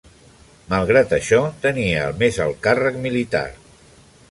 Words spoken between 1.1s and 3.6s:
això, tenia el més alt càrrec militar.